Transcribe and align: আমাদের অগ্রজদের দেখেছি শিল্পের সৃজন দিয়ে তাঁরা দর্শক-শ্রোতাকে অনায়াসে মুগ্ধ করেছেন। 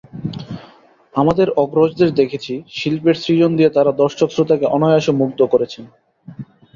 আমাদের 1.15 1.47
অগ্রজদের 1.57 2.09
দেখেছি 2.13 2.53
শিল্পের 2.71 3.15
সৃজন 3.15 3.51
দিয়ে 3.55 3.69
তাঁরা 3.69 3.91
দর্শক-শ্রোতাকে 3.93 4.65
অনায়াসে 4.67 5.11
মুগ্ধ 5.11 5.39
করেছেন। 5.45 5.83